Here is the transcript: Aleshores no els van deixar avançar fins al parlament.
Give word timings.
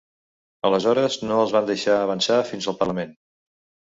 Aleshores 0.69 1.17
no 1.31 1.37
els 1.41 1.53
van 1.55 1.67
deixar 1.67 1.97
avançar 2.05 2.39
fins 2.53 2.69
al 2.73 2.79
parlament. 2.81 3.13